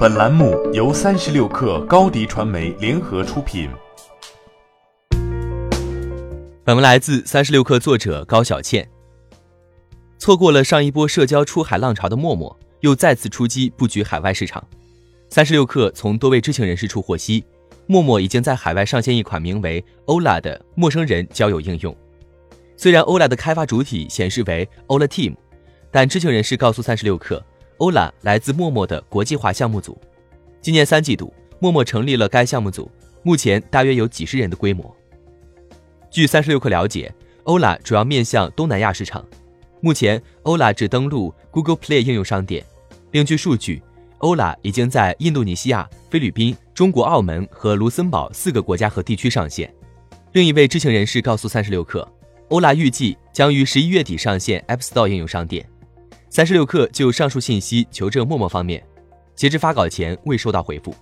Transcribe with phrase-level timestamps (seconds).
[0.00, 3.68] 本栏目由三十六氪高低传媒联合出品。
[6.64, 8.88] 本文来自三十六氪作者高小倩。
[10.16, 14.66] 错过了上一波社交出海浪潮的陌陌，又再次出击布局海外市场。
[15.28, 17.44] 三十六氪从多位知情人士处获悉，
[17.86, 21.94] 陌陌已经在海外上线一款名为 Ola 的陌生人交友应用。
[22.74, 25.36] 虽然 Ola 的开发主体显示为 Ola Team，
[25.90, 27.38] 但知情人士告诉三十六氪。
[27.80, 29.98] 欧拉来自陌陌的国际化项目组，
[30.60, 32.90] 今年三季度，陌陌成立了该项目组，
[33.22, 34.94] 目前大约有几十人的规模。
[36.10, 37.10] 据三十六氪了解，
[37.44, 39.26] 欧拉主要面向东南亚市场，
[39.80, 42.62] 目前欧拉只登陆 Google Play 应用商店。
[43.12, 43.82] 另据数据，
[44.18, 49.72] 欧拉已经在印度尼西亚、菲律宾、中国澳门和卢森堡四个国家和地区上线。
[50.32, 52.06] 另一位知情人士告诉三十六氪，
[52.50, 55.66] 欧拉预计将于十一月底上线 App Store 应用商店。
[56.32, 58.80] 三十六氪就上述信息求证陌陌方面，
[59.34, 60.94] 截至发稿前未收到回复。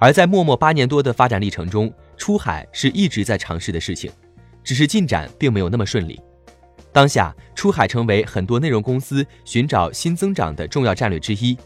[0.00, 4.10] 而在陌陌八年多的发展历程中，出海是一直在尝试的事情，
[4.64, 6.20] 只是进展并没有那么顺利。
[6.92, 11.56] 当下，出海成为很多内容公司寻找新增长的重要战略之一。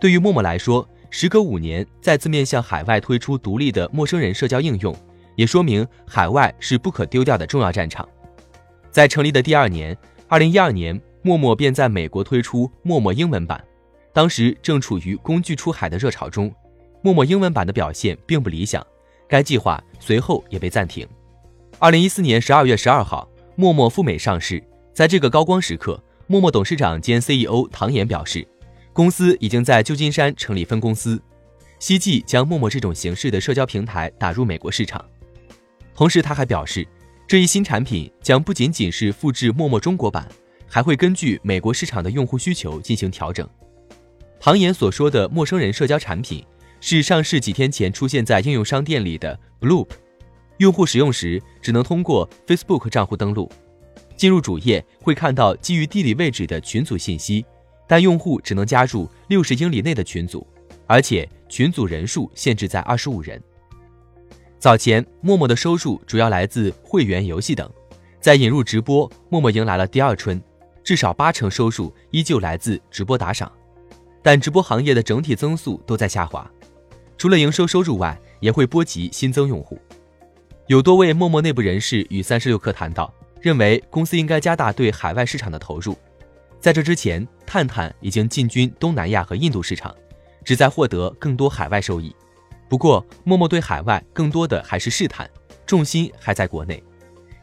[0.00, 4.96] 对于陌陌来说，时隔五年再次面向海外推出独立的陌生人社交应用，
[5.36, 8.08] 也说明海外是不可丢掉的重要战场。
[8.90, 9.94] 在成立的第二年，
[10.28, 10.98] 二零一二年。
[11.22, 13.64] 陌陌便在美国推出陌陌英文版，
[14.12, 16.52] 当时正处于工具出海的热潮中，
[17.00, 18.84] 陌陌英文版的表现并不理想，
[19.28, 21.06] 该计划随后也被暂停。
[21.78, 24.62] 二零一四年十二月十二号，陌陌赴美上市，
[24.92, 28.46] 在这个高光时刻，陌陌董事长兼 CEO 唐岩表示，
[28.92, 31.22] 公司已经在旧金山成立分公司，
[31.78, 35.04] 希冀将陌陌这种形式的社交平台打入美国市场。
[35.94, 36.86] 同时，他还表示，
[37.28, 40.26] 这一新产品将不仅仅是复制陌陌中国版。
[40.74, 43.46] 还会根据美国市场的用户需求进行调整。
[44.40, 46.42] 唐岩所说的陌生人社交产品，
[46.80, 49.88] 是上市几天前出现在应用商店里的 Bloop，
[50.56, 53.52] 用户使用时只能通过 Facebook 账户登录，
[54.16, 57.44] 进入主页会看到基于地理位置的群组信息，
[57.86, 60.46] 但用户只能加入六十英里内的群组，
[60.86, 63.38] 而且群组人数限制在二十五人。
[64.58, 67.70] 早前，陌陌的收入主要来自会员游戏等，
[68.20, 70.42] 在引入直播，陌陌迎来了第二春。
[70.84, 73.50] 至少八成收入依旧来自直播打赏，
[74.22, 76.48] 但直播行业的整体增速都在下滑。
[77.16, 79.78] 除了营收收入外，也会波及新增用户。
[80.66, 85.96] 有多位陌陌内部人士与三十六氪谈到，认为公司应该加大对海外市场的投入。
[86.60, 89.94] 在这之前，探探已经进军东南亚和印度市场，
[90.44, 92.14] 旨在获得更多海外收益。
[92.68, 95.28] 不过，陌陌对海外更多的还是试探，
[95.66, 96.82] 重心还在国内。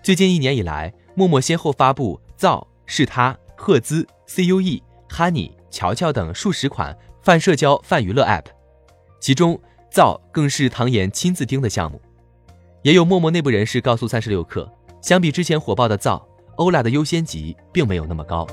[0.02, 2.66] 最近一年以来，陌陌先后发布造。
[2.92, 8.46] 是他、赫兹、Cue、Honey、乔乔等数十款泛社交、泛娱乐 App，
[9.22, 9.62] 其中
[9.92, 12.02] 造更是唐岩亲自盯的项目。
[12.82, 14.68] 也有陌陌内部人士告诉三十六氪，
[15.04, 18.48] 相比之前火爆的造，欧拉的优先级并没有那么高。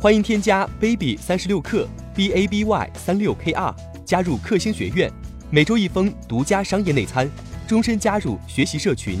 [0.00, 3.74] 欢迎添加 baby 三十六氪 b a b y 三六 k r
[4.04, 5.12] 加入克星学院，
[5.50, 7.28] 每周一封独家商业内参，
[7.66, 9.20] 终身加入学习社群。